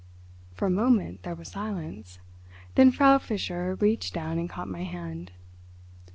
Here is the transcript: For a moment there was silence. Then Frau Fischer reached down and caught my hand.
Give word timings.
For 0.55 0.65
a 0.65 0.71
moment 0.71 1.21
there 1.21 1.35
was 1.35 1.49
silence. 1.49 2.17
Then 2.73 2.89
Frau 2.89 3.19
Fischer 3.19 3.75
reached 3.75 4.15
down 4.15 4.39
and 4.39 4.49
caught 4.49 4.67
my 4.67 4.83
hand. 4.83 5.31